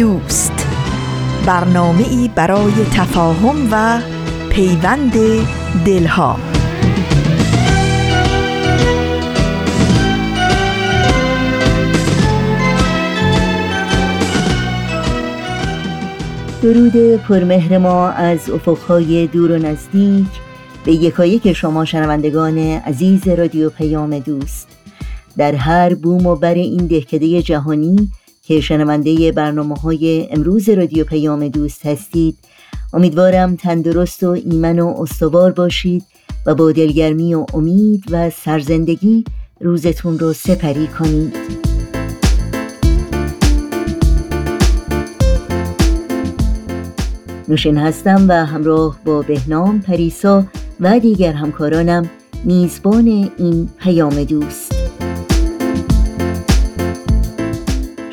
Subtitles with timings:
[0.00, 0.66] دوست.
[1.46, 4.00] برنامه ای برای تفاهم و
[4.50, 5.12] پیوند
[5.86, 6.36] دلها.
[16.62, 20.26] درود پرمهر ما از افقهای دور و نزدیک.
[20.84, 24.68] به یکایک شما شنوندگان عزیز رادیو پیام دوست.
[25.36, 28.10] در هر بوم و بر این دهکده جهانی
[28.50, 32.38] که شنونده برنامه های امروز رادیو پیام دوست هستید.
[32.92, 36.04] امیدوارم تندرست و ایمن و استوار باشید
[36.46, 39.24] و با دلگرمی و امید و سرزندگی
[39.60, 41.36] روزتون رو سپری کنید.
[47.48, 50.44] نوشین هستم و همراه با بهنام پریسا
[50.80, 52.10] و دیگر همکارانم
[52.44, 54.69] میزبان این پیام دوست.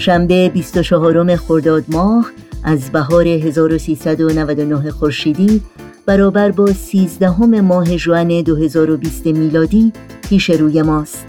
[0.08, 2.32] شنبه 24 خرداد ماه
[2.64, 5.62] از بهار 1399 خورشیدی
[6.06, 7.30] برابر با 13
[7.62, 9.94] ماه ژوئن 2020 میلادی
[10.30, 11.26] پیش روی ماست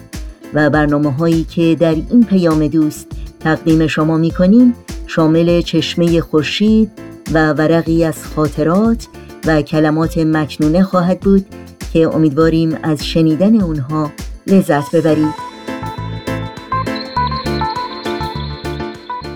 [0.54, 3.06] و برنامه هایی که در این پیام دوست
[3.40, 4.74] تقدیم شما می کنیم
[5.06, 6.90] شامل چشمه خورشید
[7.32, 9.06] و ورقی از خاطرات
[9.46, 11.46] و کلمات مکنونه خواهد بود
[11.92, 14.12] که امیدواریم از شنیدن اونها
[14.46, 15.57] لذت ببرید.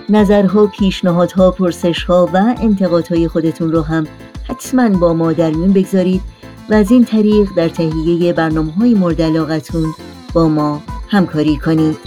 [0.09, 4.07] نظرها، پیشنهادها، پرسشها و انتقادهای خودتون رو هم
[4.49, 6.21] حتما با ما در میون بگذارید
[6.69, 9.93] و از این طریق در تهیه برنامه های مورد علاقتون
[10.33, 11.97] با ما همکاری کنید.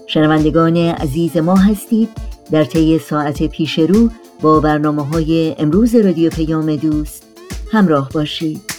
[0.07, 2.09] شنوندگان عزیز ما هستید.
[2.51, 4.09] در طی ساعت پیش رو
[4.41, 7.23] با برنامه های امروز رادیو پیام دوست
[7.71, 8.76] همراه باشید.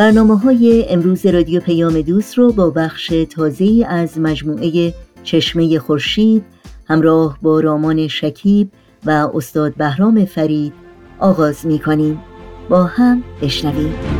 [0.00, 6.44] برنامه های امروز رادیو پیام دوست رو با بخش تازه از مجموعه چشمه خورشید
[6.88, 8.70] همراه با رامان شکیب
[9.06, 10.72] و استاد بهرام فرید
[11.18, 12.20] آغاز می کنیم
[12.68, 14.19] با هم بشنویم.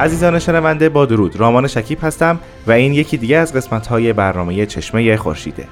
[0.00, 1.36] عزیزان شنونده با درود.
[1.36, 5.64] رامان شکیب هستم و این یکی دیگه از قسمت های برنامه چشمه خورشیده.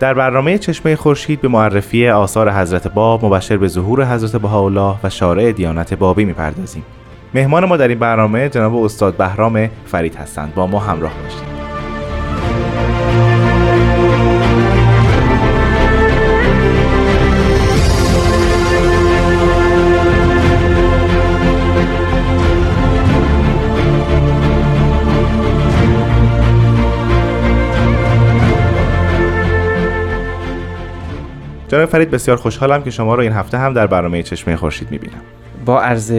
[0.00, 5.10] در برنامه چشمه خورشید به معرفی آثار حضرت باب مبشر به ظهور حضرت بهاءالله و
[5.10, 6.84] شارع دیانت بابی می‌پردازیم.
[7.34, 10.54] مهمان ما در این برنامه جناب استاد بهرام فرید هستند.
[10.54, 11.53] با ما همراه باشید.
[31.74, 35.20] جناب فرید بسیار خوشحالم که شما رو این هفته هم در برنامه چشمه خورشید می‌بینم.
[35.64, 36.12] با عرض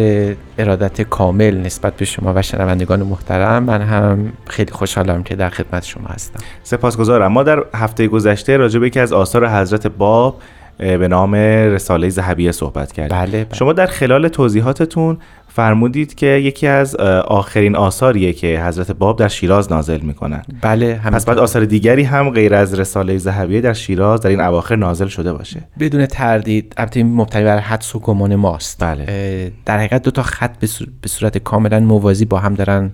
[0.57, 5.83] ارادت کامل نسبت به شما و شنوندگان محترم من هم خیلی خوشحالم که در خدمت
[5.83, 6.39] شما هستم.
[6.63, 7.31] سپاسگزارم.
[7.31, 10.41] ما در هفته گذشته راجع به یکی از آثار حضرت باب
[10.77, 13.17] به نام رساله ذهبیه صحبت کردیم.
[13.17, 13.55] بله, بله.
[13.55, 15.17] شما در خلال توضیحاتتون
[15.55, 20.41] فرمودید که یکی از آخرین آثاریه که حضرت باب در شیراز نازل می‌کنن.
[20.61, 24.75] بله پس بعد آثار دیگری هم غیر از رساله ذهبیه در شیراز در این اواخر
[24.75, 25.61] نازل شده باشه.
[25.79, 28.83] بدون تردید البته مبتنی بر حدس و گمان ماست.
[28.83, 29.51] بله.
[29.65, 30.57] در حقیقت دو تا خط
[31.01, 32.91] به صورت کاملا موازی با هم دارن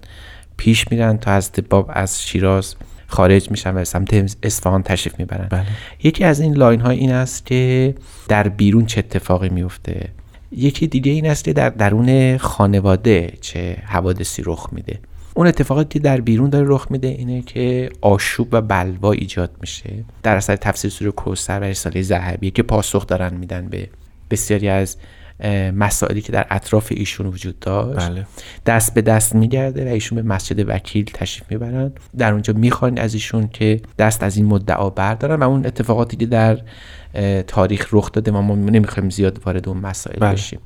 [0.58, 2.76] پیش میرن تا حضرت باب از شیراز
[3.08, 5.48] خارج میشن و سمت اصفهان تشریف می‌برن.
[5.50, 5.66] بله.
[6.04, 7.96] یکی از این لاین ها این است که
[8.28, 10.10] در بیرون چه اتفاقی میفته
[10.52, 15.00] یکی دیگه این است که در درون خانواده چه حوادثی رخ میده.
[15.34, 19.90] اون اتفاقاتی که در بیرون داره رخ میده اینه که آشوب و بلوا ایجاد میشه.
[20.24, 23.90] در اثر تفسیر سوره کوثر و رساله ذهبی که پاسخ دارن میدن به
[24.30, 24.98] بسیاری از
[25.76, 28.10] مسائلی که در اطراف ایشون وجود داشت.
[28.10, 28.26] بله.
[28.66, 31.92] دست به دست میگرده و ایشون به مسجد وکیل تشریف می‌برن.
[32.18, 36.26] در اونجا می‌خوان از ایشون که دست از این مدعا بردارن و اون اتفاقاتی که
[36.26, 36.60] در
[37.48, 40.32] تاریخ رخ داده ما نمی‌خوایم زیاد وارد اون مسائل بله.
[40.32, 40.60] بشیم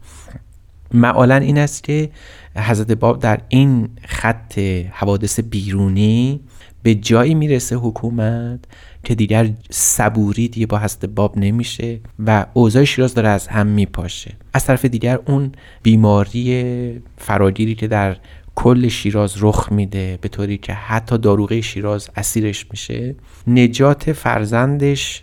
[0.93, 2.09] معالا این است که
[2.55, 4.59] حضرت باب در این خط
[4.91, 6.39] حوادث بیرونی
[6.83, 8.59] به جایی می‌رسه حکومت
[9.03, 14.33] که دیگر صبوری دیگه با حضرت باب نمیشه و اوضاع شیراز داره از هم میپاشه
[14.53, 15.51] از طرف دیگر اون
[15.83, 18.17] بیماری فراگیری که در
[18.55, 23.15] کل شیراز رخ میده به طوری که حتی داروغه شیراز اسیرش میشه.
[23.47, 25.21] نجات فرزندش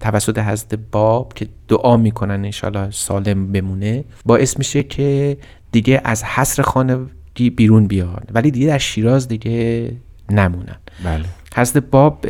[0.00, 4.04] توسط حضرت باب که دعا می‌کنن انشالله سالم بمونه.
[4.24, 5.36] باعث میشه که
[5.72, 8.30] دیگه از حصر خانگی بیرون بیاد.
[8.34, 9.90] ولی دیگه در شیراز دیگه
[10.30, 10.76] نمونن.
[11.04, 11.24] بله.
[11.56, 12.26] حضرت باب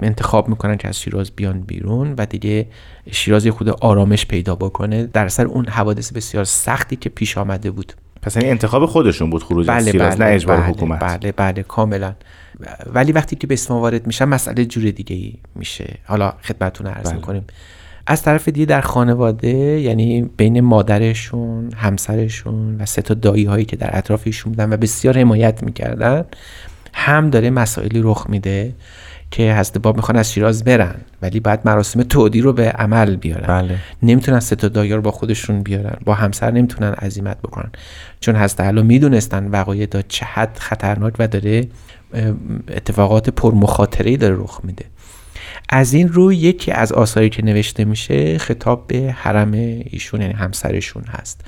[0.00, 2.66] انتخاب می‌کنن که از شیراز بیان بیرون و دیگه
[3.10, 5.06] شیراز خود آرامش پیدا بکنه.
[5.06, 7.92] در سر اون حوادث بسیار سختی که پیش آمده بود.
[8.22, 11.00] پس این انتخاب خودشون بود خروج بله بله نه اجبار بله حکومت.
[11.00, 12.14] بله بله کاملا.
[12.94, 15.98] ولی وقتی که به اسم وارد میشن مسئله جور دیگه ای میشه.
[16.04, 17.14] حالا خدمتتون عرض بله.
[17.14, 17.44] می‌کنیم.
[18.06, 19.48] از طرف دیگه در خانواده
[19.80, 24.76] یعنی بین مادرشون همسرشون و سه تا دایی هایی که در اطراف ایشون بودن و
[24.76, 26.24] بسیار حمایت می‌کردن
[26.92, 28.72] هم داره مسائلی رخ میده.
[29.30, 33.46] که حضرت باب می‌خوان از شیراز برن ولی بعد مراسم تودی رو به عمل بیارن.
[33.46, 33.78] بله.
[34.02, 37.70] نمی‌تونن سه تا دایی رو با خودشون بیارن با همسر نمی‌تونن عزیمت بکنن.
[38.20, 41.68] چون حضرت علا می‌دونستن وقایع تا چه حد خطرناک و داره
[42.68, 44.84] اتفاقات پرمخاطره داره رخ میده.
[45.68, 51.04] از این رو یکی از آثاری که نوشته میشه خطاب به حرم ایشون یعنی همسرشون
[51.08, 51.40] هست.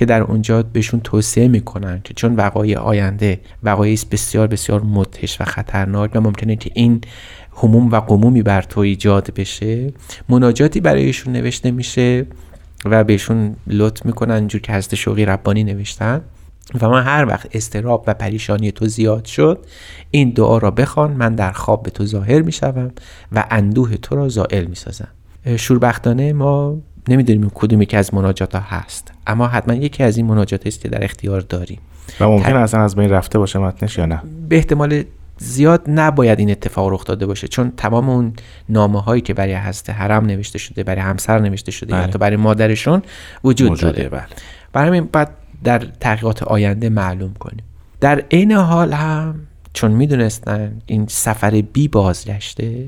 [0.00, 5.40] که در اونجا بهشون توصیه می‌کنن که چون وقایع آینده وقایعی است بسیار بسیار مدهش
[5.40, 7.00] و خطرناک و ممکنه که این
[7.62, 9.92] هموم و قمومی بر تو ایجاد بشه.
[10.28, 12.26] مناجاتی برایشون نوشته میشه
[12.84, 16.20] و بهشون لطف می‌کنن اینجور که حضرت شوقی ربانی نوشتن.
[16.80, 19.66] و من هر وقت استراب و پریشانی تو زیاد شد
[20.10, 22.90] این دعا را بخوان من در خواب به تو ظاهر می‌شوم
[23.32, 25.08] و اندوه تو را زائل می‌سازم.
[25.56, 26.78] شوربختانه ما
[27.10, 29.12] نمی‌دونیم کدومی که از مناجات ها هست.
[29.26, 31.78] اما حتما یکی از این مناجات است که در اختیار داریم.
[32.20, 35.02] و ممکن اصلا از بین رفته باشه متنش یا نه؟ به احتمال
[35.38, 38.32] زیاد نباید این اتفاق رخ داده باشه چون تمام اون
[38.68, 42.00] نامه هایی که برای هست حرم نوشته شده برای همسر نوشته شده بله.
[42.00, 43.02] یا حتی برای مادرشون
[43.44, 44.08] وجود داره.
[44.08, 44.22] بله.
[44.72, 45.30] برای همین بعد
[45.64, 47.64] در تحقیقات آینده معلوم کنیم.
[48.00, 49.34] در عین حال هم
[49.72, 52.84] چون می‌دونستن این سفر بی بازگشته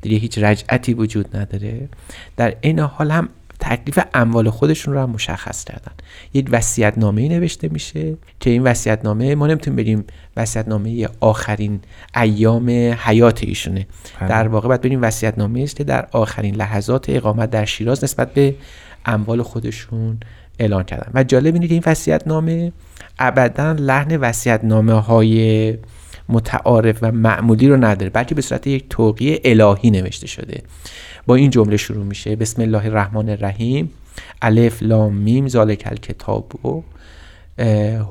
[0.00, 1.88] دیگه هیچ رجعتی وجود نداره
[2.36, 3.28] در عین حال هم
[3.60, 5.92] تکلیف اموال خودشون رو هم مشخص کردن.
[6.34, 10.04] یک وصیت نامه نوشته میشه که این وصیت نامه ما نمی‌تونیم بگیم
[10.36, 11.80] وصیت نامه آخرین
[12.16, 13.86] ایام حیات ایشونه.
[14.20, 14.28] بله.
[14.28, 18.34] در واقع باید ببینیم وصیت نامه است که در آخرین لحظات اقامت در شیراز نسبت
[18.34, 18.54] به
[19.06, 20.18] اموال خودشون
[20.58, 21.10] اعلان کردن.
[21.14, 22.72] و جالب اینه که این وصیت نامه
[23.18, 25.74] ابدا لحن وصیت نامه های
[26.28, 30.62] متعارف و معمولی رو نداره بلکه به صورت یک توقیه الهی نوشته شده.
[31.26, 32.36] با این جمله شروع میشه.
[32.36, 33.90] بسم الله الرحمن الرحیم.
[34.42, 36.66] الف لام میم ذالک الکتاب.
[36.66, 36.82] و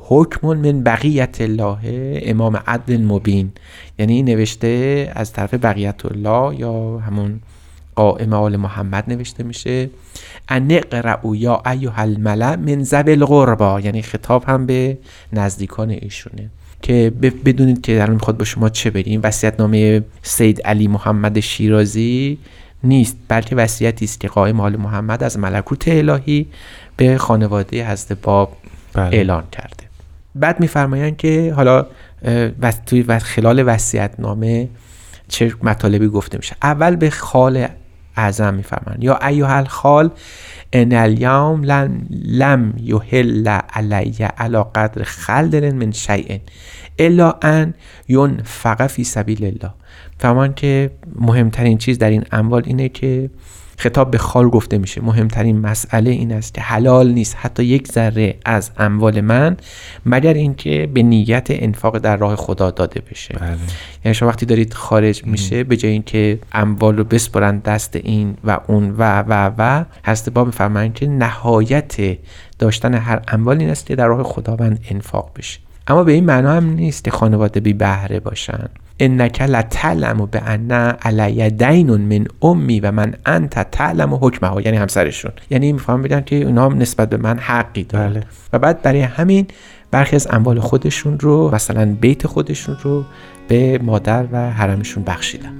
[0.08, 1.78] حکم من بقیت الله
[2.26, 3.52] امام عدل مبین.
[4.00, 7.40] یعنی این نوشته از طرف بقیت الله یا همون
[7.96, 9.90] قائم آل محمد نوشته میشه.
[10.50, 14.98] ان اقرأوا یا ایها الملأ من ذوی القربا یعنی خطاب هم به
[15.34, 16.50] نزدیکان ایشونه.
[16.82, 17.14] که
[17.46, 22.38] بدونید که در می‌خواد با شما چه بگیم وصیت نامه سید علی محمد شیرازی
[22.86, 26.48] نیست بلکه وصیتی است که قائم آل محمد از ملکوت الهی
[26.98, 28.58] به خانواده حضرت باب
[28.94, 29.18] بله.
[29.18, 29.84] اعلان کرده.
[30.36, 31.86] بعد میفرمایند که حالا
[32.62, 34.70] و توی و خلال وصیت نامه
[35.28, 36.56] چه مطالبی گفته میشه.
[36.64, 37.68] اول به خال
[38.18, 39.04] اعظم میفرمایند.
[39.04, 40.10] یا ایها الخال
[40.74, 46.40] ان الیوم لن لم یحل علی علی قدر خلدر من شیء
[47.00, 47.74] الا ان
[48.10, 49.74] ينفق فی سبیل الله.
[50.20, 53.30] فرمان که مهمترین چیز در این اموال اینه که
[53.78, 55.02] خطاب به خال گفته میشه.
[55.02, 57.36] مهمترین مسئله این است که حلال نیست.
[57.40, 59.58] حتی یک ذره از اموال من
[60.06, 63.36] مگر اینکه به نیت انفاق در راه خدا داده بشه.
[63.40, 63.58] بله.
[64.06, 68.60] یعنی شما وقتی دارید خارج میشه به جای اینکه اموال رو بسپرن دست این و
[68.68, 72.18] اون و و و هست با میفرمایند که نهایت
[72.60, 75.60] داشتن هر اموال این است که در راه خداوند انفاق بشه.
[75.88, 78.70] اما به این معنا هم نیست که خانواده بی بهره باشن.
[79.00, 80.72] انک لتعلم به ان
[81.02, 85.32] علی دین من امی و من انت تعلم حکمها یعنی همسرشون.
[85.50, 88.10] یعنی میفهم بگن که اونا هم نسبت به من حقی دارن.
[88.14, 88.24] بله.
[88.54, 89.48] و بعد برای همین
[89.92, 93.04] برخی از اموال خودشون رو مثلا بیت خودشون رو
[93.48, 95.54] به مادر و حرمشون بخشیدن.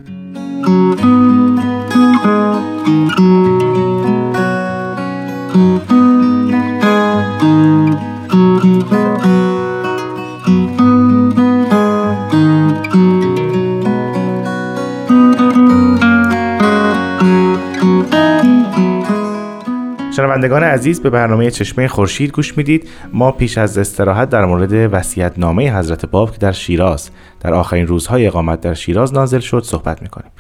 [20.16, 22.90] شنوندگان عزیز به برنامه چشمه خورشید گوش می‌دید.
[23.14, 27.88] ما پیش از استراحت در مورد وصیت نامه حضرت باب که در شیراز در آخرین
[27.88, 30.32] روزهای اقامت در شیراز نازل شد صحبت می‌کنیم.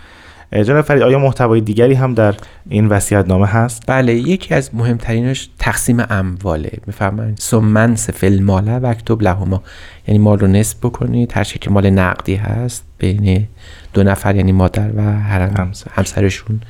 [0.52, 2.36] جناب فرید آیا محتوای دیگری هم در
[2.70, 6.72] این وصیت نامه هست؟ بله یکی از مهمترینش تقسیم امواله.
[6.88, 9.64] میفرمایند سمن سفل ماله و اکتب لهما.
[10.08, 11.32] یعنی مال رو نصف بکنید.
[11.38, 13.48] هر که مال نقدی هست بین
[13.94, 15.92] دو نفر یعنی مادر و همسر.
[15.96, 16.62] همسرشون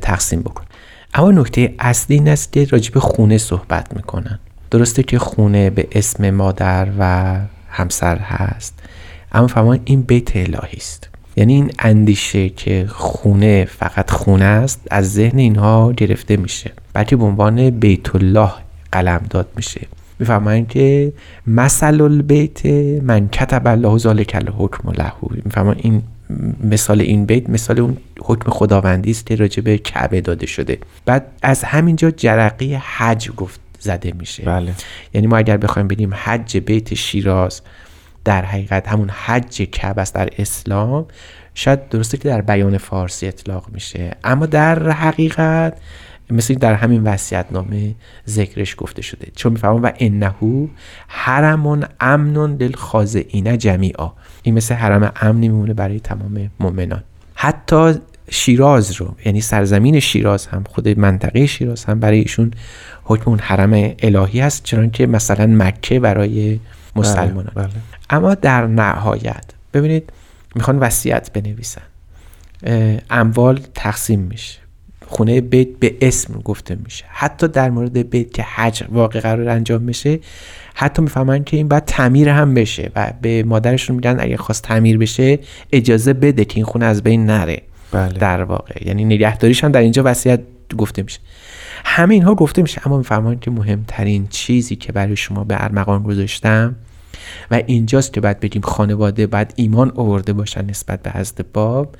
[0.00, 0.64] تقسیم بکن
[1.14, 4.38] اما نکته اصلی این است که راجب خونه صحبت می‌کنن.
[4.70, 7.36] درسته که خونه به اسم مادر و
[7.68, 8.78] همسر هست
[9.32, 11.08] اما فرمان این بیت الهی است.
[11.36, 16.72] یعنی این اندیشه که خونه فقط خونه است از ذهن اینها گرفته میشه.
[16.92, 18.50] بلکه به عنوان بیت الله
[18.92, 19.80] قلم داد میشه.
[20.18, 21.12] میفرمایند که
[21.46, 22.66] مثل البیت
[23.02, 25.12] من کتب الله ذلک الحکم له.
[25.44, 26.02] میفرمان این
[26.64, 30.78] مثال این بیت مثال اون حکم خداوندی است که راجع به کعبه داده شده.
[31.04, 34.42] بعد از همینجا جرقی حج گفت زده میشه.
[34.42, 34.74] بله.
[35.14, 37.62] یعنی ما اگر بخوایم بگیم حج بیت شیراز
[38.24, 41.06] در حقیقت همون حج کعبه است در اسلام
[41.54, 44.16] شاید درسته که در بیان فارسی اطلاق میشه.
[44.24, 45.76] اما در حقیقت
[46.30, 47.94] مثل در همین وصیت نامه
[48.28, 49.26] ذکرش گفته شده.
[49.36, 50.66] چون می‌فهمم و انهو
[51.08, 54.10] حرمون امنون للخاضعین جمیعا.
[54.42, 57.02] این مثل حرم امنی میمونه برای تمام مؤمنان.
[57.34, 57.94] حتی
[58.30, 62.50] شیراز رو یعنی سرزمین شیراز هم خود منطقه شیراز هم برای ایشون
[63.04, 66.60] حکم اون حرم الهی هست چون که مثلا مکه برای
[66.96, 67.52] مسلمانان.
[67.54, 67.68] بله.
[68.10, 69.44] اما در نهایت
[69.74, 70.12] ببینید
[70.54, 71.82] می‌خوان وصیت بنویسن.
[73.10, 74.58] اموال تقسیم میشه.
[75.12, 77.04] خونه بیت به اسم گفته میشه.
[77.08, 80.18] حتی در مورد بیت که حج واقع قرار انجام بشه
[80.74, 84.98] حتی می‌فهمن که این باید تعمیر هم بشه و به مادرشون میگن اگه خواست تعمیر
[84.98, 85.38] بشه
[85.72, 87.62] اجازه بده که این خونه از بین نره.
[87.92, 88.18] بله.
[88.18, 88.74] در واقع.
[88.86, 90.40] یعنی نگهداریش هم در اینجا وصیت
[90.78, 91.20] گفته میشه.
[91.84, 96.74] همه اینها گفته میشه اما می‌فهمن که مهمترین چیزی که برای شما به ارمغان گذاشتم
[97.50, 101.96] و اینجاست که باید بگیم خانواده باید ایمان آورده باشن نسبت به حضرت باب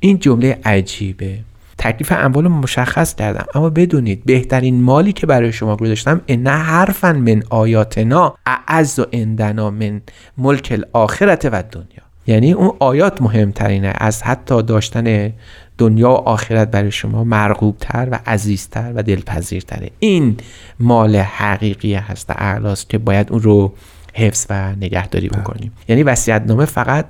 [0.00, 1.38] این جمله عجیبه.
[1.78, 3.46] تکلیف اموال مشخص کردم.
[3.54, 9.70] اما بدونید بهترین مالی که برای شما گذاشتم ان حرفا من آیاتنا اعز و اندنا
[9.70, 10.00] من
[10.38, 12.04] ملک الاخرت و دنیا.
[12.26, 13.92] یعنی اون آیات مهمترینه.
[13.98, 15.32] از حتی داشتن
[15.78, 19.90] دنیا و آخرت برای شما مرغوب تر و عزیزتر و دلپذیرتره.
[19.98, 20.36] این
[20.80, 23.74] مال حقیقی هست اعلاست که باید اون رو
[24.14, 25.72] حفظ و نگهداری بکنیم.
[25.88, 27.06] یعنی وصیت‌نامه فقط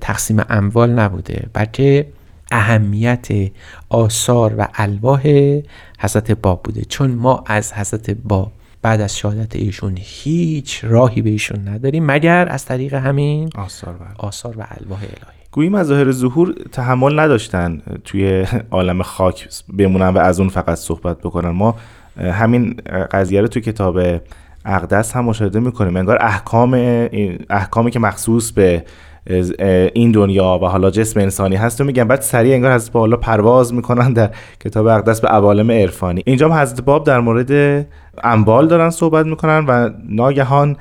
[0.00, 2.06] تقسیم اموال نبوده بلکه
[2.50, 3.28] اهمیت
[3.88, 5.22] آثار و الواح
[5.98, 6.84] حضرت باب بوده.
[6.84, 12.48] چون ما از حضرت باب بعد از شهادت ایشون هیچ راهی به ایشون نداریم مگر
[12.48, 14.08] از طریق همین آثار بله.
[14.18, 15.44] آثار و الواح الهی.
[15.52, 19.48] گویی مظاهر ظهور تحمل نداشتن توی عالم خاک
[19.78, 21.50] بمونن و از اون فقط صحبت بکنن.
[21.50, 21.74] ما
[22.18, 24.00] همین قضیه رو توی کتاب
[24.64, 25.96] اقدس هم مشاهده می‌کنیم.
[25.96, 26.74] انگار احکام
[27.50, 28.84] احکامی که مخصوص به
[29.94, 32.04] این دنیا و حالا جسم انسانی هست رو میگن.
[32.04, 34.30] بعد سریع انگار حضرت باب پرواز می‌کنن در
[34.64, 36.22] کتاب اقدس به عوالم عرفانی.
[36.26, 37.86] اینجا هم حضرت باب در مورد
[38.24, 40.76] انبال دارن صحبت می‌کنن و ناگهان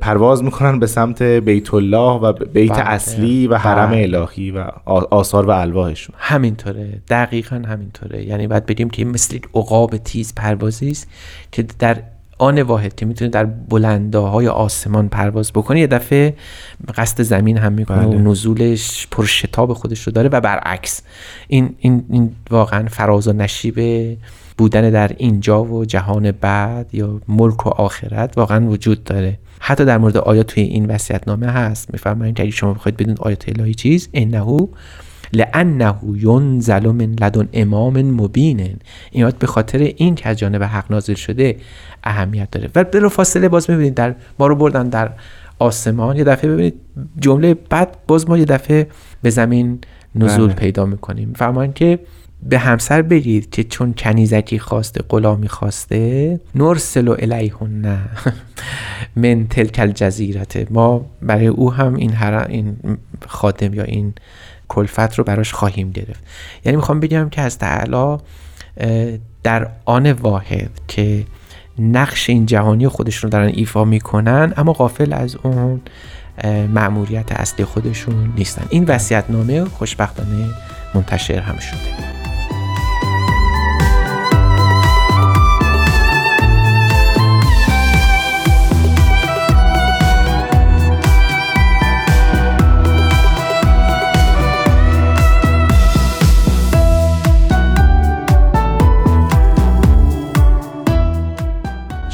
[0.00, 2.90] پرواز می‌کنن به سمت بیت الله و بیت بله.
[2.90, 4.02] اصلی و حرم بله.
[4.02, 4.64] الهی و
[5.10, 6.16] آثار و الواحشون.
[6.18, 7.02] همینطوره.
[7.08, 8.24] دقیقا همینطوره.
[8.24, 11.10] یعنی باید بگیم که مثل عقاب تیز پروازی است
[11.52, 11.96] که در
[12.38, 16.34] آن واحد که می‌تونه در بلنداهای آسمان پرواز بکنه یه دفعه
[16.96, 18.16] قصد زمین هم می‌کنه بله.
[18.16, 21.02] و نزولش پر شتاب خودش رو داره و برعکس
[21.48, 23.80] این, این, این واقعا فراز و نشیب
[24.58, 29.98] بودن در اینجا و جهان بعد یا ملک و آخرت واقعا وجود داره حتی در
[29.98, 34.08] مورد آیات توی این وصیت‌نامه هست میفرمایید که اگه شما بخواید بدون آیات الهی چیز
[34.14, 34.40] انه
[35.32, 38.60] لانه ینزل من لدن امام مبین.
[39.10, 41.56] این آیات به خاطر این که از جانب حق نازل شده
[42.04, 42.70] اهمیت داره.
[42.74, 45.10] و بلا فاصله باز می‌بینید در ما رو بردن در
[45.58, 46.16] آسمان.
[46.16, 46.74] یه دفعه ببینید
[47.20, 48.86] جمله بعد باز ما یه دفعه
[49.22, 49.78] به زمین
[50.14, 50.54] نزول بله.
[50.54, 51.32] پیدا می‌کنیم.
[51.36, 51.98] فرمان که
[52.48, 57.98] به همسر بگید که چون کنیزکی خواسته غلامی خواسته نرسل الیهن نه
[59.16, 62.76] من تلک الجزیرته ما برای او هم این هر این
[63.26, 64.14] خادم یا این
[64.74, 66.24] کلفت رو براش خواهیم گرفت.
[66.64, 68.22] یعنی می‌خوام بگم که از تعالی
[69.42, 71.24] در آن واحد که
[71.78, 75.80] نقش این جهانی خودشون رو دارن ایفا می‌کنن اما غافل از اون
[76.38, 78.66] اه، مأموریت اصلی خودشون نیستن.
[78.70, 80.48] این وصیت نامه خوشبختانه
[80.94, 82.13] منتشر هم شده.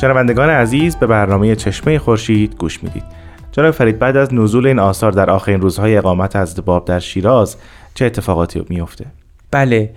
[0.00, 3.02] شنوندگان عزیز به برنامه چشمه خورشید گوش می‌دید
[3.52, 7.56] جناب فرید بعد از نزول این آثار در آخرین روزهای اقامت حضرت باب در شیراز
[7.94, 9.06] چه اتفاقاتی میفته
[9.50, 9.90] بله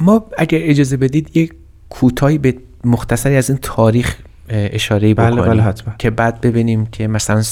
[0.00, 1.52] ما اگر اجازه بدید یک
[1.88, 4.16] کوتاهی به مختصری از این تاریخ
[4.48, 5.94] اشاره بله، بکنیم بله، حتما.
[5.98, 7.42] که بعد ببینیم که مثلا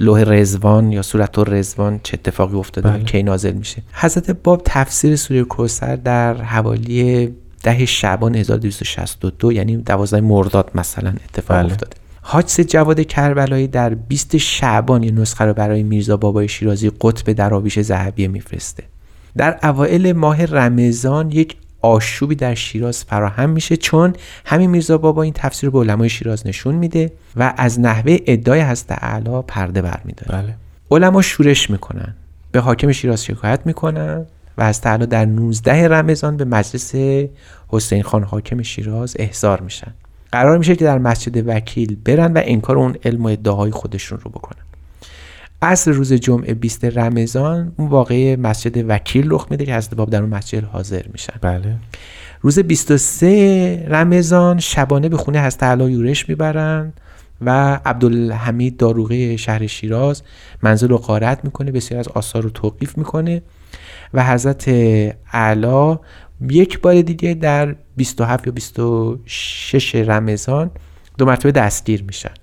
[0.00, 3.04] لوح رزوان یا صورت رزوان چه اتفاقی افتاده بله.
[3.04, 7.34] کی نازل میشه حضرت باب تفسیر سوره کوثر در حوالی
[7.64, 11.72] ده شعبان 1262 یعنی 12 مرداد مثلا اتفاق بله.
[11.72, 11.96] افتاده.
[12.22, 17.82] حاج جواد کربلایی در 20 شعبان یه نسخه رو برای میرزا بابای شیرازی قطب دراویش
[17.82, 18.82] ذهبیه میفرسته.
[19.36, 24.12] در اوایل ماه رمضان یک آشوبی در شیراز فراهم میشه چون
[24.44, 28.86] همین میرزا بابا این تفسیر به علمای شیراز نشون میده و از نحوه ادعای هست
[28.92, 30.42] اعلا پرده برمیداره.
[30.42, 30.54] بله.
[30.90, 32.14] علما شورش می‌کنن.
[32.52, 34.26] به حاکم شیراز شکایت می‌کنن.
[34.58, 36.94] و از تعالی در 19 رمضان به مجلس
[37.68, 39.94] حسین خان حاکم شیراز احضار میشن.
[40.32, 44.30] قرار میشه که در مسجد وکیل برن و انکار اون علم و ادعاهای خودشون رو
[44.30, 44.62] بکنن.
[45.62, 50.20] عصر روز جمعه 20 رمضان اون واقعه مسجد وکیل رخ میده که حضرت باب در
[50.20, 51.34] اون مسجد حاضر میشن.
[51.40, 51.76] بله.
[52.40, 56.92] روز 23 رمضان شبانه به خونه حضرت علا یورش می‌برن
[57.40, 60.22] و عبدالحمید داروغه شهر شیراز
[60.62, 63.42] منزل رو غارت می‌کنه بسیار از آثار رو توقیف می‌کنه.
[64.14, 64.68] و حضرت
[65.32, 65.98] علا
[66.40, 70.70] یک بار دیگه در 27 یا 26 رمضان
[71.18, 72.34] دو مرتبه دستگیر میشن.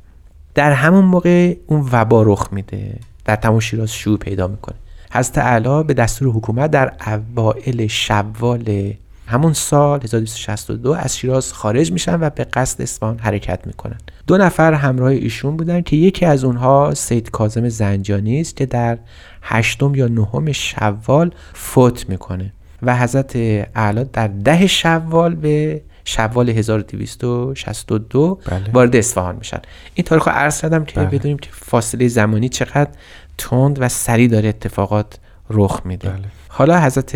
[0.55, 4.75] در همون موقع اون وبا رخ میده در تمام شیراز شیوع پیدا می‌کنه.
[5.11, 8.93] حضرت علا به دستور حکومت در اوائل شوال
[9.27, 13.97] همون سال 1262 از شیراز خارج میشن و به قصد اصفهان حرکت می‌کنن.
[14.27, 18.97] دو نفر همراه ایشون بودن که یکی از اونها سید کاظم زنجانی است که در
[19.41, 23.35] هشتم یا نهم شوال فوت می‌کنه و حضرت
[23.75, 28.71] اعلی در ده شوال به شوال 1262 بله.
[28.73, 29.59] وارد اصفهان میشن
[29.93, 31.05] این تاریخ رو عرض کردم که بله.
[31.05, 32.89] بدونیم که فاصله زمانی چقدر
[33.37, 35.17] تند و سریع داره اتفاقات
[35.49, 36.19] رخ میده بله.
[36.47, 37.15] حالا حضرت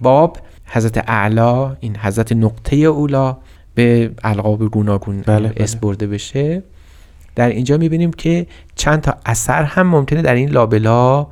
[0.00, 3.36] باب حضرت اعلا این حضرت نقطه اولا
[3.74, 5.52] به القاب گوناگون بله، بله.
[5.56, 6.62] اسم برده بشه
[7.34, 11.26] در اینجا می‌بینیم که چند تا اثر هم ممکنه در این لابلا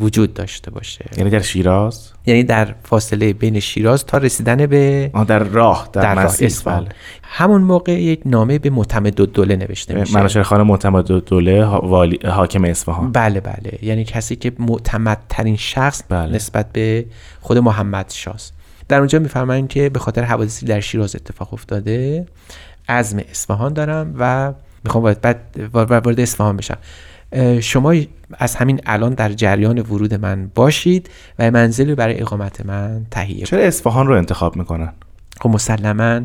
[0.00, 1.04] وجود داشته باشه.
[1.16, 6.14] یعنی در شیراز؟ یعنی در فاصله بین شیراز تا رسیدن به در راه در, در
[6.14, 6.88] راه اصفهان بله.
[7.22, 10.14] همون موقع یک نامه به معتمد دوله نوشته میشه.
[10.14, 13.12] مناشر خان معتمد دوله ها- والی حاکم اصفهان.
[13.12, 13.78] بله بله.
[13.82, 16.32] یعنی کسی که معتمدترین شخص بله.
[16.34, 17.06] نسبت به
[17.40, 18.54] خود محمد شاست
[18.88, 22.26] در اونجا میفرمایند که به خاطر حوادثی در شیراز اتفاق افتاده
[22.88, 24.52] عزم اصفهان دارم و
[24.84, 25.40] می‌خوام وارد بعد
[25.72, 26.78] وارد اصفهان بشم.
[27.60, 27.94] شما
[28.38, 33.62] از همین الان در جریان ورود من باشید و منزلی برای اقامت من تهیه چرا
[33.62, 34.92] اصفهان رو انتخاب می‌کنن؟
[35.40, 36.20] خب مسلما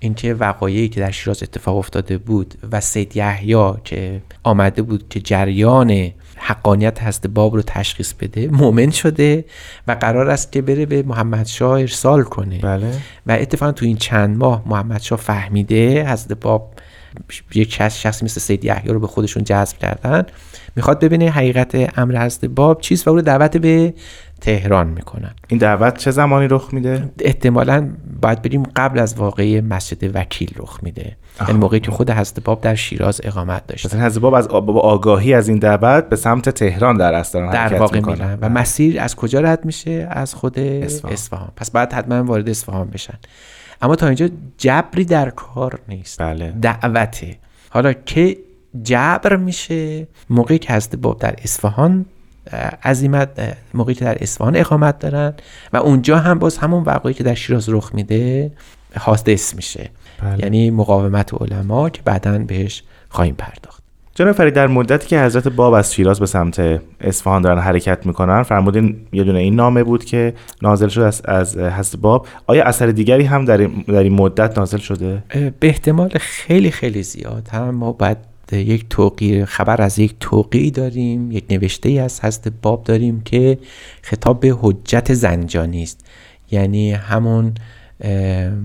[0.00, 5.20] اینکه وقایعی که در شیراز اتفاق افتاده بود و سید یحیی که آمده بود که
[5.20, 9.44] جریان حقانیت هست باب رو تشخیص بده مؤمن شده
[9.88, 12.58] و قرار است که بره به محمد شاه ارسال کنه.
[12.58, 12.92] بله.
[13.26, 16.72] و اتفاقا تو این چند ماه محمد شاه فهمیده حضرت باب
[17.54, 20.26] یک شخص شخصی مثل سید یحیی رو به خودشون جذب کردن.
[20.76, 23.94] می‌خواد ببینه حقیقت امر حضرت باب چیست و او رو دعوت به
[24.40, 25.30] تهران می‌کنن.
[25.48, 27.90] این دعوت چه زمانی رخ میده؟ احتمالا
[28.22, 31.16] باید بریم قبل از واقعی مسجد وکیل رخ میده.
[31.40, 33.88] یعنی موقعی که خود حضرت باب در شیراز اقامت داشته.
[33.88, 37.74] مثلا حضرت باب از با آگاهی از این دعوت به سمت تهران در اصل در
[37.78, 38.14] واقع می‌کنن.
[38.14, 38.38] میرن.
[38.40, 41.12] و مسیر از کجا رد میشه؟ از خود اصفهان.
[41.12, 43.18] اصفهان, پس باید حتما وارد اصفهان بشن.
[43.82, 46.18] اما تا اینجا جبری در کار نیست.
[46.22, 46.50] بله.
[46.50, 47.38] دعوته.
[47.70, 48.36] حالا که
[48.82, 52.06] جبر میشه موقعی که حضرت باب در اصفهان
[52.82, 55.34] عظیمت موقعی که در اصفهان اقامت دارن
[55.72, 58.52] و اونجا هم باز همون وقایی که در شیراز رخ میده
[58.98, 59.90] حادث میشه.
[60.22, 60.38] بله.
[60.42, 63.82] یعنی مقاومت علما که بعدا بهش خواهیم پرداخت.
[64.18, 68.42] جناب فرید در مدتی که حضرت باب از شیراز به سمت اصفهان دارن حرکت می‌کنن
[68.42, 72.26] فرمودین یه دونه این نامه بود که نازل شد از, از حضرت باب.
[72.46, 75.22] آیا اثر دیگری هم در این, در این مدت نازل شده؟
[75.60, 77.48] به احتمال خیلی خیلی زیاد.
[77.52, 78.16] هم ما باید
[78.52, 83.58] یک توقی خبر از یک توقی داریم یک نوشته ای از حضرت باب داریم که
[84.02, 86.06] خطاب به حجت زنجانی است.
[86.50, 87.54] یعنی همون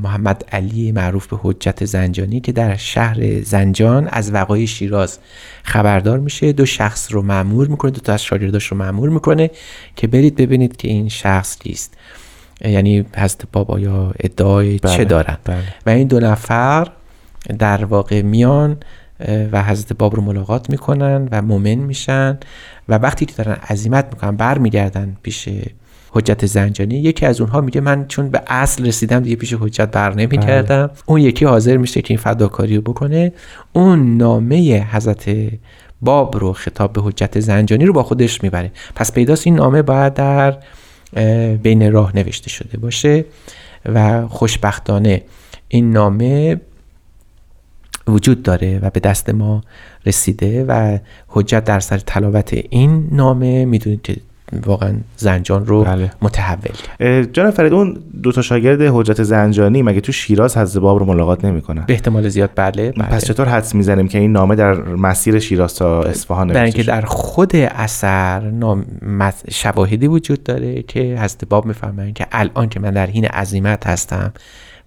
[0.02, 5.20] محمد علی معروف به حجت زنجانی که در شهر زنجان از وقای شیراز
[5.64, 6.54] خبردار میشه.
[6.54, 9.52] دو شخص رو معمور می‌کنه دو تا از شاگرداش رو معمور می‌کنه
[9.96, 11.98] که برید ببینید که این شخص کیست.
[12.62, 15.64] یعنی حضرت بابا یا ادعای بله، چه دارن؟ بله.
[15.86, 16.88] و این دو نفر
[17.60, 18.78] در واقع میان
[19.52, 22.38] و حضرت باب رو ملاقات می‌کنن و مؤمن میشن
[22.90, 25.50] و وقتی که دارن عزیمت می‌کنن برمیگردن پیش
[26.16, 26.96] حجت زنجانی.
[26.96, 30.90] یکی از اونها میگه من چون به اصل رسیدم دیگه پیش حجت بر نمی‌کردم.
[31.06, 33.34] اون یکی حاضر میشه که این فداکاری رو بکنه.
[33.74, 35.32] اون نامه حضرت
[36.02, 38.72] باب رو خطاب به حجت زنجانی رو با خودش می‌بره.
[38.96, 40.58] پس پیداست این نامه باید در
[41.56, 43.26] بین راه نوشته شده باشه
[43.86, 45.22] و خوشبختانه
[45.68, 46.62] این نامه
[48.08, 49.62] وجود داره و به دست ما
[50.06, 50.98] رسیده و
[51.28, 53.66] حجت در سر تلاوت این نامه.
[53.66, 54.16] می‌دونید که
[54.66, 56.12] واقعا زنجان رو بله.
[56.22, 61.00] متحول کرد جناب فرید اون دو تا شاگرد حجت زنجانی مگه تو شیراز حضرت باب
[61.00, 63.08] رو ملاقات نمی‌کنن به احتمال زیاد بله, بله.
[63.08, 67.02] پس چطور حدس می‌زنیم که این نامه در مسیر شیراز تا اصفهان برای اینکه؟ در
[67.02, 68.86] خود اثر نام...
[69.52, 74.34] شواهدی وجود داره که حضرت باب میفرمایند که الان که من در حین عزیمت هستم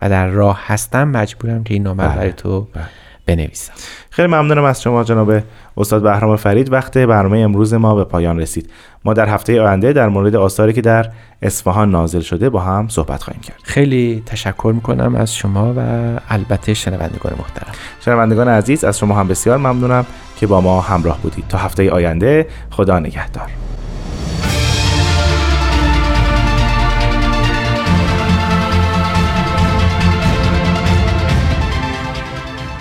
[0.02, 2.84] و در راه هستم مجبورم که این نامه بله، برای تو بله.
[3.26, 3.72] بنویسم.
[4.10, 5.32] خیلی ممنونم از شما جناب
[5.76, 6.72] استاد بهرام فرید.
[6.72, 8.70] وقت برنامه امروز ما به پایان رسید.
[9.04, 11.10] ما در هفته آینده در مورد آثاری که در
[11.42, 13.60] اصفهان نازل شده با هم صحبت خواهیم کرد.
[13.62, 15.80] خیلی تشکر می‌کنم از شما و
[16.28, 17.72] البته شنوندگان محترم.
[18.00, 21.44] شنوندگان عزیز از شما هم بسیار ممنونم که با ما همراه بودید.
[21.48, 23.50] تا هفته آینده خدا نگهدار.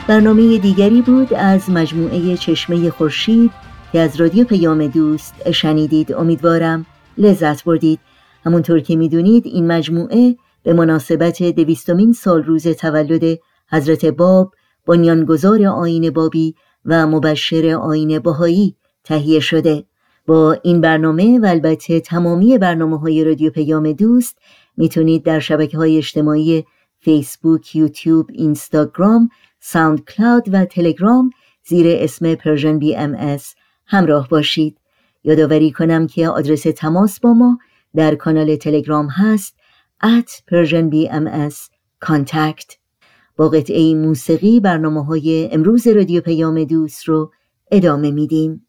[0.08, 3.52] برنامه دیگری بود از مجموعه چشمه خورشید
[3.92, 6.14] که از رادیو پیام دوست شنیدید.
[6.14, 6.86] امیدوارم
[7.18, 8.00] لذت بردید.
[8.44, 13.40] همونطور که می‌دونید این مجموعه به مناسبت دویستمین سال روز تولد
[13.72, 14.54] حضرت باب
[14.88, 19.84] بنیانگذار آین بابی و مبشر آین باهایی تهیه شده.
[20.28, 24.38] با این برنامه و البته تمامی برنامه های رادیو پیام دوست
[24.78, 26.66] می‌تونید در شبکه های اجتماعی
[27.00, 29.30] فیسبوک، یوتیوب، اینستاگرام،
[29.68, 31.30] SoundCloud و تلگرام
[31.68, 33.56] زیر اسم Persian BMS
[33.88, 34.78] همراه باشید.
[35.24, 37.60] یادآوری کنم که آدرس تماس با ما
[37.96, 39.56] در کانال تلگرام هست
[40.04, 41.56] at Persian BMS
[42.06, 42.76] contact
[43.38, 47.32] با قطعه موسیقی برنامه های امروز رادیو پیام دوست رو
[47.72, 48.68] ادامه میدیم.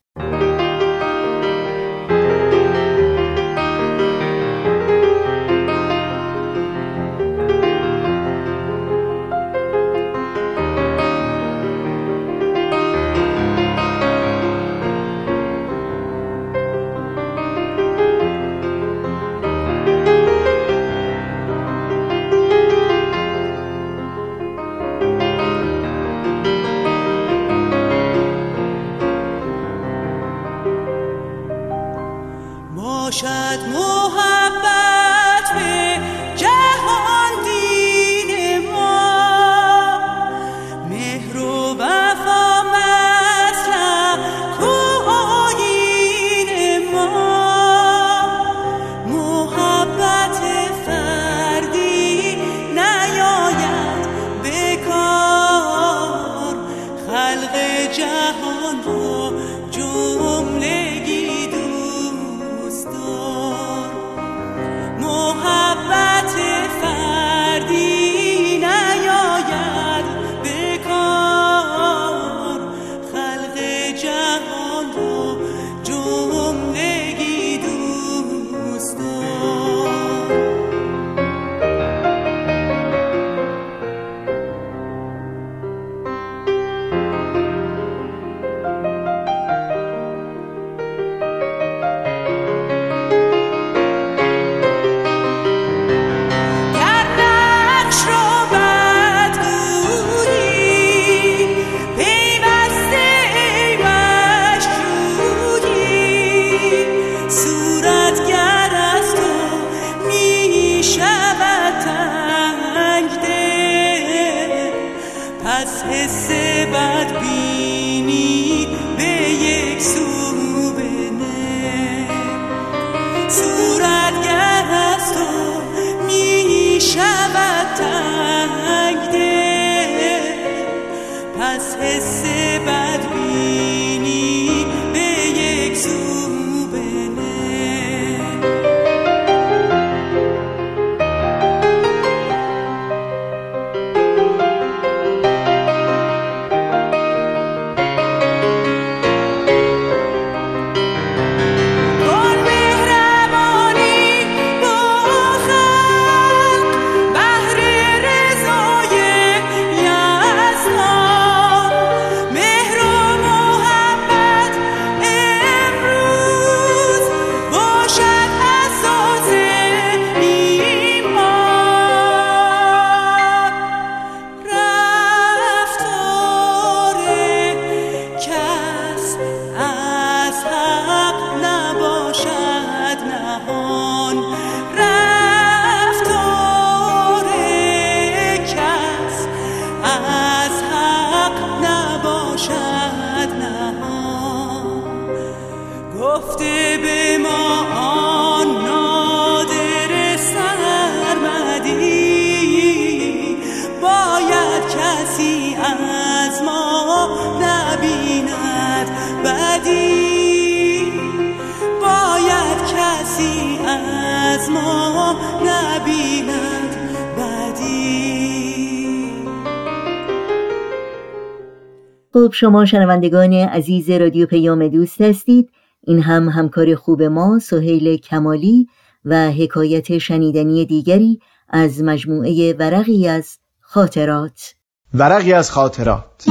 [222.17, 225.51] خب شما شنوندگان عزیز رادیو پیام دوست هستید.
[225.87, 228.67] این هم همکار خوب ما سهیل کمالی
[229.05, 234.55] و حکایت شنیدنی دیگری از مجموعه ورقی از خاطرات.
[234.95, 236.25] ورقی از خاطرات.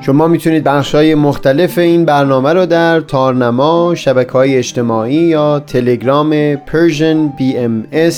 [0.00, 7.38] شما می‌تونید های مختلف این برنامه رو در تارنما، شبکه های اجتماعی یا تلگرام Persian
[7.38, 8.14] BMS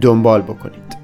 [0.00, 0.95] دنبال بکنید.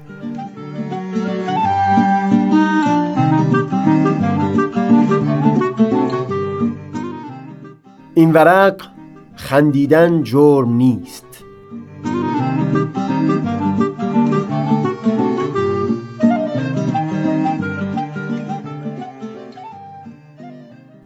[8.15, 8.81] این ورق
[9.35, 11.25] خندیدن جرم نیست.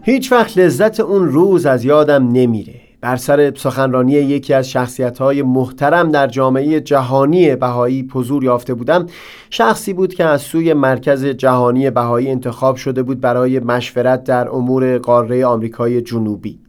[0.02, 2.74] هیچ وقت لذت اون روز از یادم نمیره.
[3.02, 9.06] بر سر سخنرانی یکی از شخصیت محترم در جامعه جهانی بهایی حضور یافته بودم.
[9.50, 14.98] شخصی بود که از سوی مرکز جهانی بهایی انتخاب شده بود برای مشورت در امور
[14.98, 16.67] قاره آمریکای جنوبی.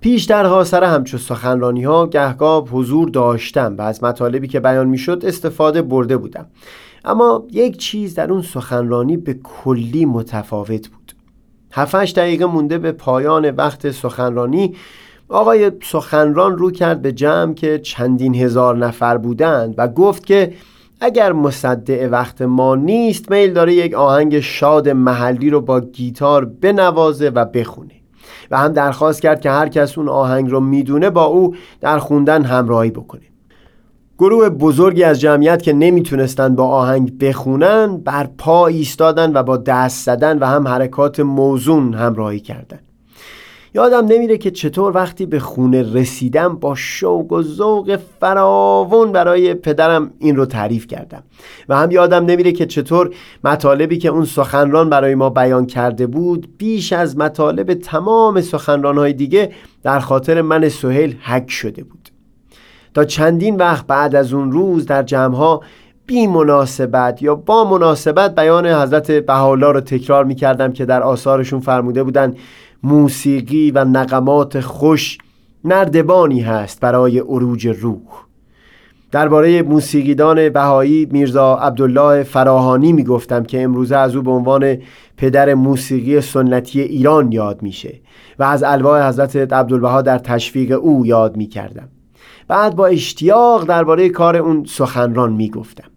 [0.00, 5.82] پیشترها سر همچو سخنرانی ها گهگاه حضور داشتم و از مطالبی که بیان می‌شد استفاده
[5.82, 6.46] برده بودم.
[7.04, 11.12] اما یک چیز در اون سخنرانی به کلی متفاوت بود.
[11.72, 14.74] هفتش دقیقه مونده به پایان وقت سخنرانی.
[15.28, 20.52] آقای سخنران رو کرد به جمع که چندین هزار نفر بودند و گفت که
[21.00, 27.28] اگر مصدع وقت ما نیست میل داره یک آهنگ شاد محلی رو با گیتار بنوازه
[27.28, 27.95] و بخونه.
[28.50, 32.44] و هم درخواست کرد که هر کس اون آهنگ رو می‌دونه با او در خوندن
[32.44, 33.22] همراهی بکنه.
[34.18, 40.06] گروه بزرگی از جمعیت که نمی‌تونستن با آهنگ بخونن بر پا ایستادن و با دست
[40.06, 42.78] زدن و هم حرکات موزون همراهی کردن.
[43.76, 50.10] یادم نمیره که چطور وقتی به خونه رسیدم با شوق و ذوق فراون برای پدرم
[50.18, 51.22] این رو تعریف کردم.
[51.68, 53.10] و هم یادم نمیره که چطور
[53.44, 59.52] مطالبی که اون سخنران برای ما بیان کرده بود بیش از مطالب تمام سخنرانهای دیگه
[59.82, 62.08] در خاطر من سهیل حک شده بود.
[62.94, 65.62] تا چندین وقت بعد از اون روز در جمعها
[66.06, 71.60] بی مناسبت یا با مناسبت بیان حضرت بهاءالله رو تکرار می کردم که در آثارشون
[71.60, 72.34] فرموده بودن
[72.82, 75.18] موسیقی و نقمات خوش
[75.64, 78.26] نردبانی هست برای عروج روح.
[79.12, 84.78] درباره موسیقیدان بهایی میرزا عبدالله فراهانی می‌گفتم که امروزه از او به عنوان
[85.16, 88.00] پدر موسیقی سنتی ایران یاد میشه
[88.38, 91.88] و از الواح حضرت عبدالبها در تشویق او یاد می‌کردم.
[92.48, 95.88] بعد با اشتیاق درباره کار اون سخنران می‌گفتم.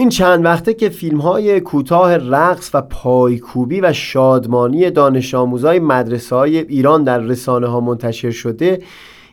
[0.00, 6.36] این چند وقته که فیلم های کوتاه رقص و پایکوبی و شادمانی دانش آموزای مدرسه
[6.36, 8.82] های ایران در رسانه ها منتشر شده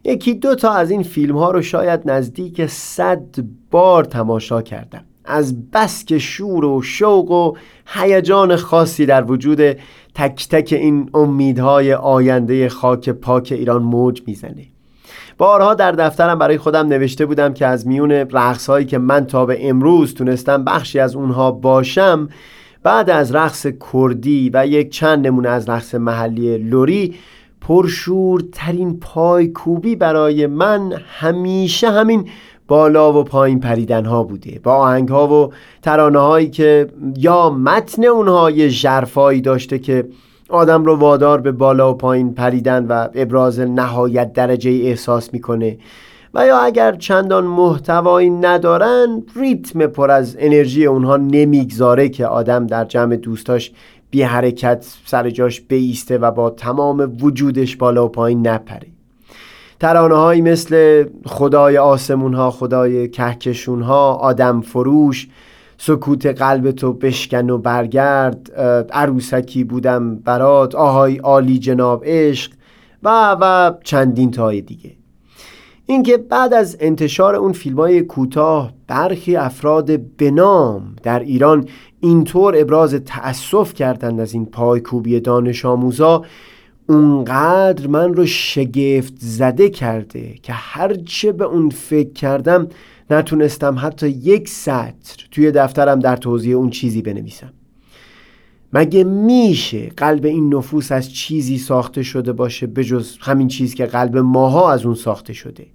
[0.03, 3.23] یکی دو تا از این فیلم ها رو شاید نزدیک صد
[3.71, 5.03] بار تماشا کردم.
[5.25, 7.53] از بس که شور و شوق و
[7.85, 9.59] هیجان خاصی در وجود
[10.15, 14.76] تک تک این امیدهای آینده خاک پاک ایران موج می‌زنه.
[15.37, 19.45] بارها در دفترم برای خودم نوشته بودم که از میون رقص هایی که من تا
[19.45, 22.29] به امروز تونستم بخشی از اونها باشم
[22.83, 27.15] بعد از رقص کردی و یک چند نمونه از رقص محلی لوری
[27.61, 32.29] پرشورترین پایکوبی برای من همیشه همین
[32.67, 34.59] بالا و پایین پریدن ها بوده.
[34.63, 40.07] با آهنگ ها و ترانه هایی که یا متن اونها یه جرفایی داشته که
[40.49, 45.77] آدم رو وادار به بالا و پایین پریدن و ابراز نهایت درجه احساس می‌کنه.
[46.33, 52.85] و یا اگر چندان محتوایی ندارن ریتم پر از انرژی اونها نمی‌گذاره که آدم در
[52.85, 53.71] جمع دوستاش
[54.09, 58.87] بی حرکت سر جاش بیسته و با تمام وجودش بالا و پایین نپره.
[59.79, 65.27] ترانه مثل خدای آسمون ها خدای کهکشون ها آدم فروش
[65.77, 68.51] سکوت قلب تو بشکن و برگرد
[68.91, 72.51] عروسکی بودم برات آهای عالی جناب عشق
[73.03, 74.91] و و چندین تای دیگه.
[75.85, 81.67] اینکه بعد از انتشار اون فیلم های کوتاه برخی افراد بنام در ایران
[81.99, 86.21] اینطور ابراز تأسف کردند از این پایکوبی دانش آموزا
[86.87, 92.67] اونقدر من رو شگفت زده کرده که هرچه به اون فکر کردم
[93.09, 97.53] نتونستم حتی یک سطر توی دفترم در توضیح اون چیزی بنویسم.
[98.73, 104.17] مگه میشه قلب این نفوس از چیزی ساخته شده باشه بجز همین چیز که قلب
[104.17, 105.65] ماها از اون ساخته شده؟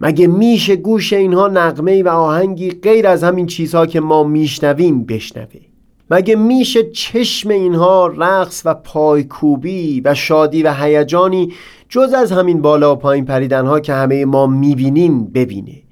[0.00, 5.60] مگه میشه گوش اینها نقمه و آهنگی غیر از همین چیزها که ما میشنویم بشنوه؟
[6.10, 11.52] مگه میشه چشم اینها رقص و پایکوبی و شادی و هیجانی
[11.88, 15.82] جز از همین بالا و پایین پریدنها که همه ما می‌بینیم ببینه؟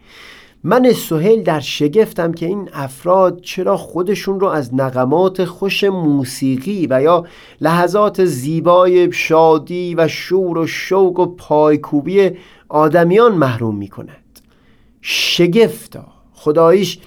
[0.67, 7.03] من سهل در شگفتم که این افراد چرا خودشون رو از نقمات خوش موسیقی و
[7.03, 7.25] یا
[7.61, 12.31] لحظات زیبای شادی و شور و شوق و پایکوبی
[12.69, 14.41] آدمیان محروم می کند
[15.01, 16.07] شگفتا.
[16.33, 16.99] خداییش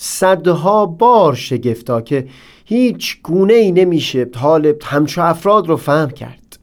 [0.00, 2.28] صدها بار شگفتا که
[2.64, 6.58] هیچ گونه ای نمیشه حال همچو افراد رو فهم کرد.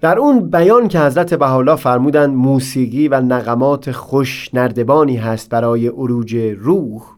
[0.00, 6.36] در اون بیان که حضرت بحالا فرمودند موسیقی و نغمات خوش نردبانی هست برای عروج
[6.36, 7.17] روح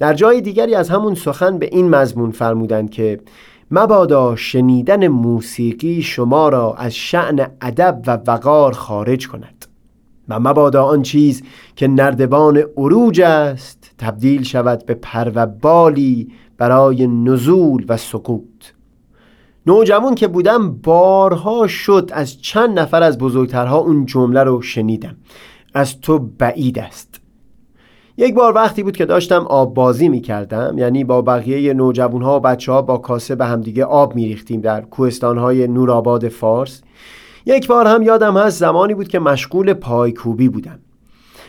[0.00, 3.20] در جای دیگری از همون سخن به این مضمون فرمودند که
[3.70, 9.66] مبادا شنیدن موسیقی شما را از شعن ادب و وقار خارج کند
[10.28, 11.42] و مبادا آن چیز
[11.76, 18.64] که نردبان عروج است تبدیل شود به پر و بالی برای نزول و سقوط.
[19.66, 25.16] نوجوان که بودم بارها شد از چند نفر از بزرگترها اون جمله رو شنیدم.
[25.74, 27.09] از تو بعید است.
[28.16, 32.36] یک بار وقتی بود که داشتم آب بازی می کردم یعنی با بقیه نوجوان ها
[32.36, 36.82] و بچه ها با کاسه به همدیگه آب می ریختیم در کوهستان های نورآباد فارس.
[37.46, 40.78] یک بار هم یادم هست زمانی بود که مشغول پایکوبی بودم.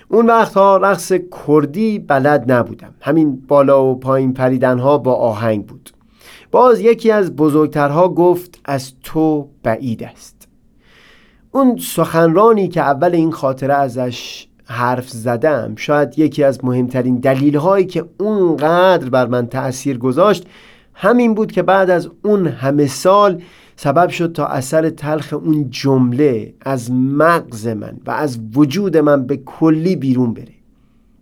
[0.07, 1.11] اون وقتها رقص
[1.47, 2.93] کردی بلد نبودم.
[3.01, 5.89] همین بالا و پایین پریدن ها با آهنگ بود.
[6.51, 10.47] باز یکی از بزرگترها گفت از تو بعید است.
[11.51, 15.75] اون سخنرانی که اول این خاطره ازش حرف زدم.
[15.75, 20.47] شاید یکی از مهمترین دلیل هایی که اونقدر بر من تأثیر گذاشت
[20.93, 23.41] همین بود که بعد از اون همه سال
[23.75, 29.37] سبب شد تا اثر تلخ اون جمله از مغز من و از وجود من به
[29.37, 30.53] کلی بیرون بره.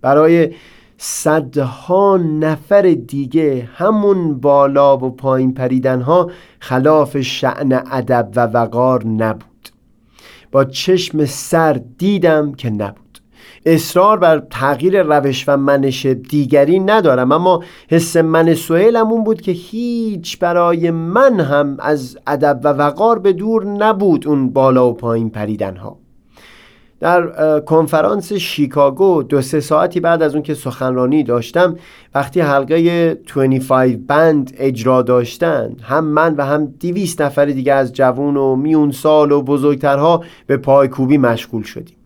[0.02, 0.54] برای
[0.98, 9.70] صدها نفر دیگه همون بالا و پایین پریدن ها خلاف شعن ادب و وقار نبود.
[10.52, 13.09] با چشم سر دیدم که نبود.
[13.66, 19.52] اصرار بر تغییر روش و منش دیگری ندارم اما حس من سوهلم اون بود که
[19.52, 25.30] هیچ برای من هم از ادب و وقار به دور نبود اون بالا و پایین
[25.30, 25.98] پریدن ها
[27.00, 31.76] در کنفرانس شیکاگو دو سه ساعتی بعد از اون که سخنرانی داشتم
[32.16, 38.38] وقتی حلقه 25 بند اجرا داشتن هم من و هم دیویست نفر دیگه از جوون
[38.38, 41.99] و میون سال و بزرگترها به پایکوبی مشغول شدیم.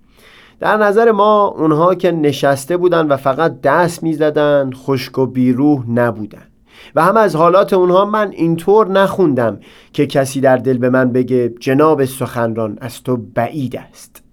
[0.59, 6.47] در نظر ما اونها که نشسته بودن و فقط دست می‌زدن خشک و بیروح نبودن.
[6.95, 9.59] و هم از حالات اونها من اینطور نخوندم
[9.93, 14.23] که کسی در دل به من بگه جناب سخنران از تو بعید است.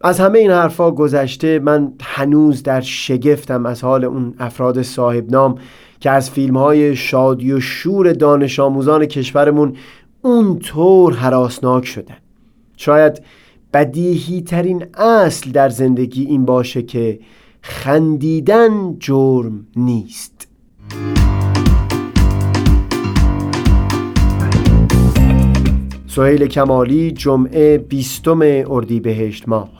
[0.00, 5.54] از همه این حرفا گذشته من هنوز در شگفتم از حال اون افراد صاحب نام
[6.00, 9.76] که از فیلم های شادی و شور دانش آموزان کشورمون
[10.22, 12.16] اونطور حراسناک شدن.
[12.76, 13.22] شاید
[13.72, 17.20] بدیهی ترین اصل در زندگی این باشه که
[17.62, 20.48] خندیدن جرم نیست.
[26.06, 29.78] سهیل کمالی جمعه بیستم اردیبهشت ماه.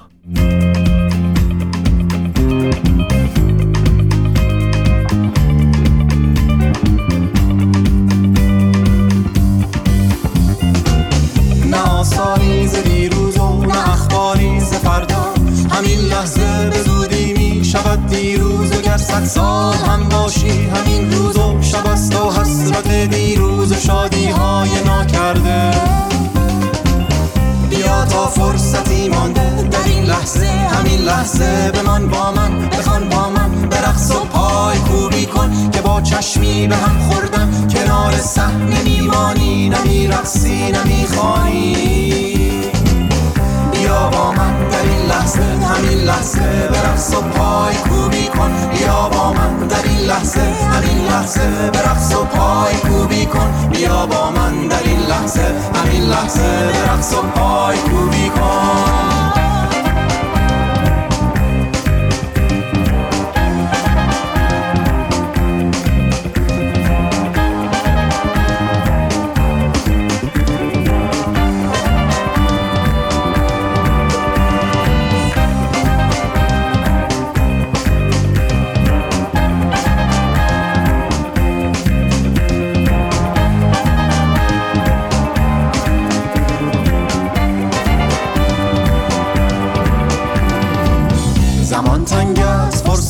[19.09, 24.69] صد سال هم باشی همین روز و شب است و حسرت دیروز و شادی های
[24.87, 25.71] ناکرده.
[27.71, 33.69] بیا تا فرصتی مانده در این لحظه همین لحظه بمان با من بخوان با من
[33.69, 37.69] برقص و پای کوبی کن که با چشمی به هم خوردم.
[37.69, 42.38] کنار صحنه میمانی نمیرقصی نمی‌خوانی.
[43.89, 48.53] بیا با من در این لحظه همین لحظه برقص و پای کوبی کن.
[48.73, 53.69] بیا با من در این لحظه همین لحظه برقص و پای کوبی کن.
[53.73, 59.08] بیا با من در این لحظه همین لحظه برقص و پای کوبی کن.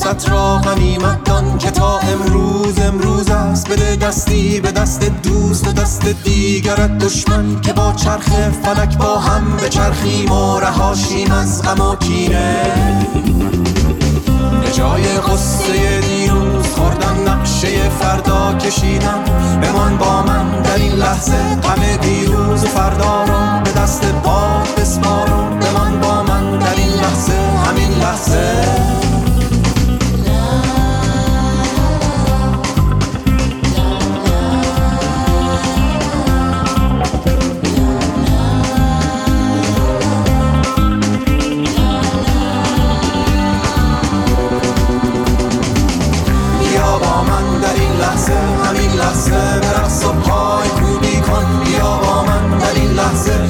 [0.09, 3.69] فرصت را غنیمت دان که تا امروز امروز است.
[3.69, 8.29] بده دستی به دست دوست و دست دیگرت دشمن که با چرخ
[8.63, 12.63] فلک با هم به چرخیم و رهاشیم از غم و کینه.
[14.61, 19.23] به جای قصه دیروز خوردم نقشه فردا کشیدم.
[19.61, 25.59] بمان با من در این لحظه غم دیروز و فردا را به دست باد بسپارم.
[25.59, 27.33] بمان با من در این لحظه
[27.65, 29.08] همین لحظه.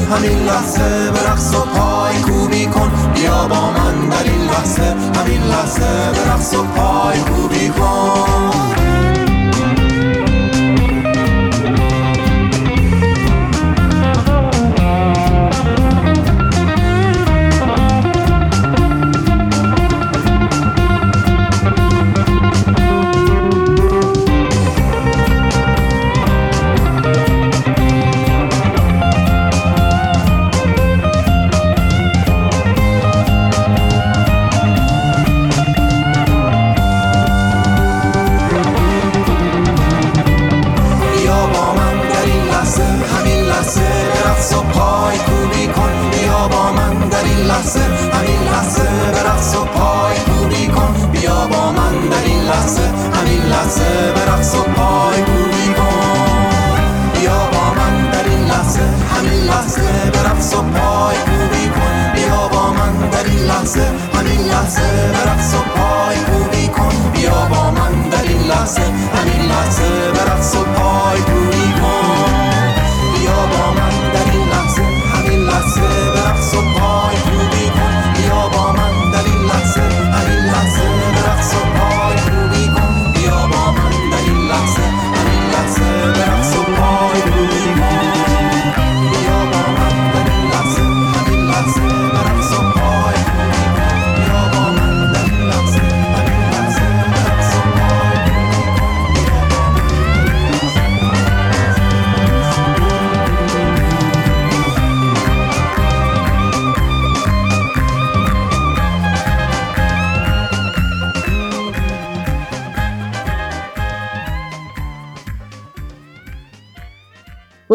[0.09, 2.91] همین لحظه به رقص و پای کوبی کن.
[3.13, 8.78] بیا با من در این لحظه همین لحظه به رقص و پای کوبی کن.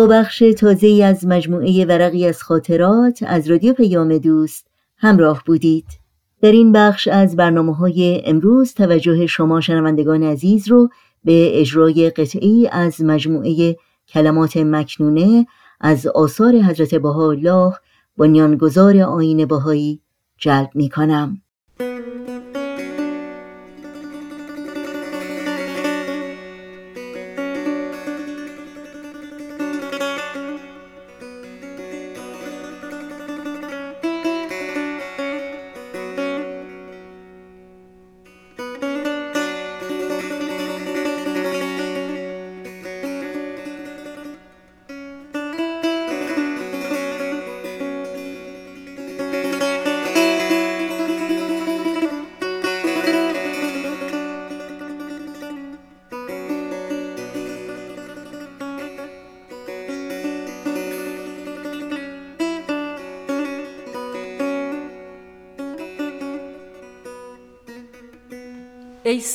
[0.07, 5.86] بخش تازه از مجموعه ورقی از خاطرات از رادیو پیام دوست همراه بودید
[6.40, 10.88] در این بخش از برنامه های امروز توجه شما شنوندگان عزیز رو
[11.24, 13.76] به اجرای قطعی از مجموعه
[14.09, 15.46] کلمات مکنونه
[15.80, 17.74] از آثار حضرت بهاءالله
[18.18, 20.00] بنیانگذار آین بهایی
[20.38, 21.43] جلب می کنم.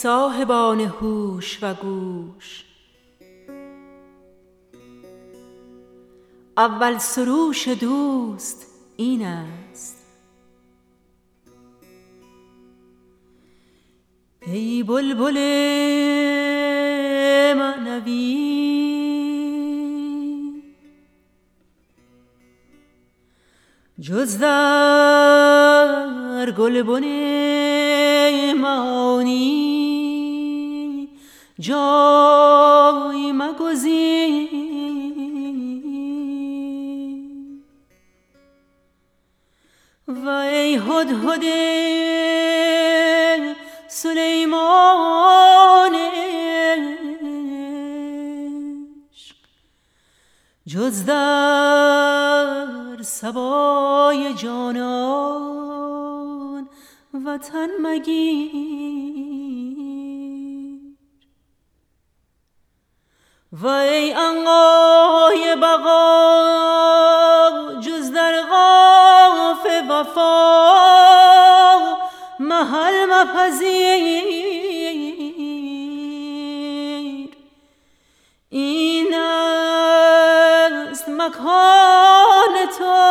[0.02, 2.66] صاحبان هوش و گوش.
[6.58, 10.06] اول سروش دوست این است.
[14.41, 15.38] ای بلبل
[17.58, 18.50] معنوی.
[24.00, 25.32] جز در
[26.58, 27.04] گلبن
[28.54, 29.68] مانی.
[31.60, 34.49] جای مگزین.
[40.07, 41.43] و ای هدهد
[43.88, 44.99] سلیمان
[50.68, 55.89] جز در سبای جانان
[57.26, 59.18] وطن مگیر.
[63.52, 66.60] و ای انقای بقا
[67.82, 70.80] جز در غاف وفا.
[72.39, 74.30] محل مپذیر.
[78.50, 83.10] این است مکان تو.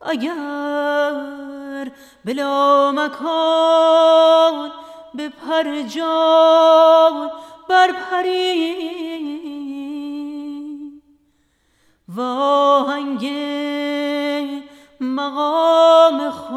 [0.00, 1.90] اگر
[2.24, 4.72] بلا مکان
[5.14, 7.30] به پر جان
[7.68, 9.00] برپری.
[12.16, 13.30] و آهنگ
[15.00, 16.50] مقام خود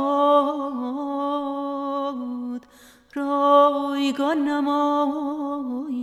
[3.14, 6.03] رایگان نمایی.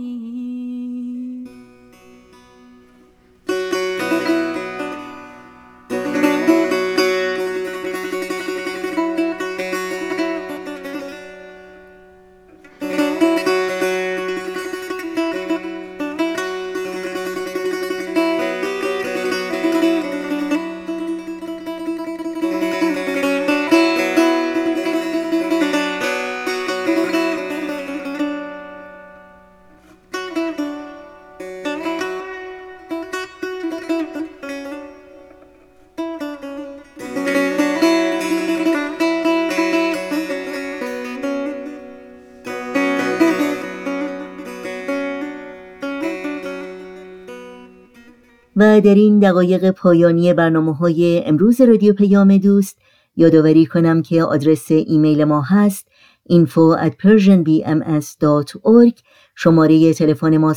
[48.81, 52.77] در این دقایق پایانی برنامه های امروز رادیو پیام دوست.
[53.15, 55.87] یادآوری کنم که آدرس ایمیل ما هست
[56.29, 58.93] info at persianbms.org
[59.35, 60.55] شماره تلفن ما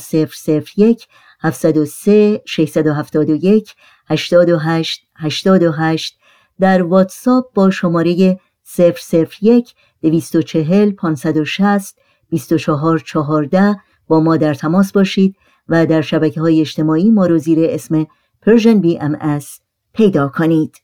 [0.77, 1.07] 001
[1.41, 3.75] 703 671
[4.09, 6.17] 828 828
[6.59, 8.39] در واتساپ با شماره
[9.41, 11.97] 001 240 560
[12.29, 13.75] 2414
[14.07, 15.35] با ما در تماس باشید.
[15.69, 18.03] و در شبکه های اجتماعی ما رو زیر اسم
[18.45, 19.45] Persian BMS
[19.93, 20.75] پیدا کنید.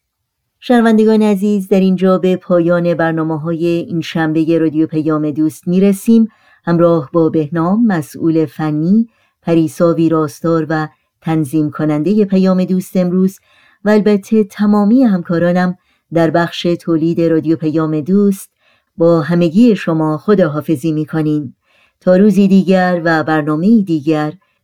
[0.59, 6.27] شنوندگان عزیز در اینجا به پایان برنامه های این شنبه رادیو پیام دوست می‌رسیم.
[6.65, 9.09] همراه با بهنام مسئول فنی
[9.41, 10.87] پریسا ویراستار و
[11.21, 13.39] تنظیم کننده پیام دوست امروز
[13.85, 15.77] و البته تمامی همکارانم
[16.13, 18.49] در بخش تولید رادیو پیام دوست
[18.97, 21.55] با همگی شما خداحافظی می‌کنیم.
[21.99, 24.33] تا روزی دیگر و برنامه دیگر